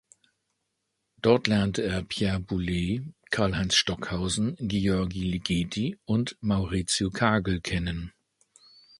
Dort 1.21 1.45
lernte 1.45 1.83
er 1.83 2.01
Pierre 2.01 2.39
Boulez, 2.39 3.03
Karlheinz 3.29 3.75
Stockhausen, 3.75 4.55
György 4.59 5.13
Ligeti 5.13 5.99
und 6.05 6.37
Mauricio 6.41 7.11
Kagel 7.11 7.59
kennen. 7.61 8.11